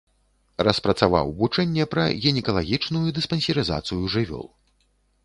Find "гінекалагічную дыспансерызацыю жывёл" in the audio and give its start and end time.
2.23-4.47